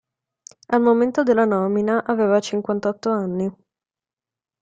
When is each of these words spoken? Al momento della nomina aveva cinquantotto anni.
Al 0.69 0.81
momento 0.81 1.21
della 1.21 1.45
nomina 1.45 2.05
aveva 2.05 2.39
cinquantotto 2.39 3.11
anni. 3.11 3.55